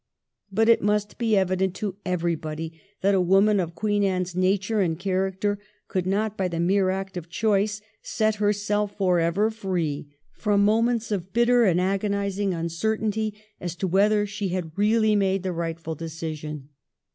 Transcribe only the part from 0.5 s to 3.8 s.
But it must be evident to everybody that a woman of